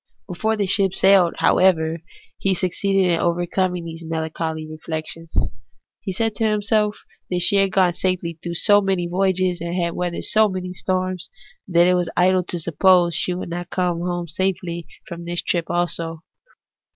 Before 0.27 0.57
the 0.57 0.65
ship 0.65 0.95
sailed, 0.95 1.35
however, 1.37 2.01
he 2.39 2.55
succeeded 2.55 3.07
in 3.11 3.19
overcoming 3.19 3.85
these 3.85 4.03
melancholy 4.03 4.67
reflec 4.67 5.05
tions. 5.05 5.31
He 6.01 6.11
said 6.11 6.33
to 6.37 6.43
himself 6.49 7.03
that 7.29 7.41
she 7.43 7.57
had 7.57 7.71
gone 7.71 7.93
safely 7.93 8.39
through 8.41 8.55
so 8.55 8.81
many 8.81 9.05
voyages 9.05 9.61
and 9.61 9.95
weathered 9.95 10.23
so 10.23 10.49
many 10.49 10.73
storms 10.73 11.29
that 11.67 11.85
it 11.85 11.93
was 11.93 12.09
idle 12.17 12.41
to 12.45 12.57
suppose 12.57 13.13
she 13.13 13.35
would 13.35 13.49
not 13.49 13.69
come 13.69 14.27
safely 14.27 14.75
home 14.75 14.87
from 15.05 15.25
this 15.25 15.43
trip 15.43 15.65
also. 15.69 16.23